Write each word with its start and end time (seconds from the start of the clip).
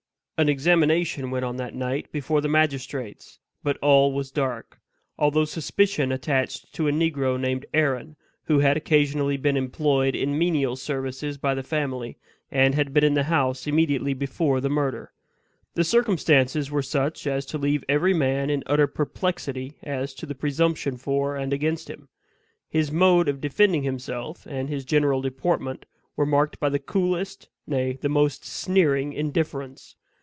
An 0.41 0.49
examination 0.49 1.29
went 1.29 1.45
on 1.45 1.57
that 1.57 1.75
night 1.75 2.11
before 2.11 2.41
the 2.41 2.47
magistrates, 2.47 3.37
but 3.61 3.77
all 3.77 4.11
was 4.11 4.31
dark; 4.31 4.79
although 5.15 5.45
suspicion 5.45 6.11
attached 6.11 6.73
to 6.73 6.87
a 6.87 6.91
negro 6.91 7.39
named 7.39 7.67
Aaron, 7.75 8.15
who 8.45 8.57
had 8.57 8.75
occasionally 8.75 9.37
been 9.37 9.55
employed 9.55 10.15
in 10.15 10.35
menial 10.39 10.75
services 10.75 11.37
by 11.37 11.53
the 11.53 11.61
family, 11.61 12.17
and 12.49 12.73
had 12.73 12.91
been 12.91 13.03
in 13.03 13.13
the 13.13 13.25
house 13.25 13.67
immediately 13.67 14.15
before 14.15 14.59
the 14.59 14.67
murder. 14.71 15.11
The 15.75 15.83
circumstances 15.83 16.71
were 16.71 16.81
such 16.81 17.27
as 17.27 17.45
to 17.45 17.59
leave 17.59 17.83
every 17.87 18.15
man 18.15 18.49
in 18.49 18.63
utter 18.65 18.87
perplexity 18.87 19.77
as 19.83 20.11
to 20.15 20.25
the 20.25 20.33
presumption 20.33 20.97
for 20.97 21.35
and 21.35 21.53
against 21.53 21.87
him. 21.87 22.09
His 22.67 22.91
mode 22.91 23.29
of 23.29 23.41
defending 23.41 23.83
himself, 23.83 24.47
and 24.47 24.69
his 24.69 24.85
general 24.85 25.21
deportment, 25.21 25.85
were 26.15 26.25
marked 26.25 26.59
by 26.59 26.69
the 26.69 26.79
coolest, 26.79 27.47
nay, 27.67 27.99
the 28.01 28.09
most 28.09 28.43
sneering 28.43 29.13
indifference. 29.13 29.95